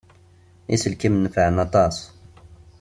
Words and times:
Iselkimen 0.75 1.21
nefɛen 1.23 1.57
aṭas. 1.65 1.97